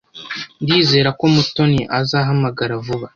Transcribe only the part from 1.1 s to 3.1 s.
ko Mutoni azahamagara vuba.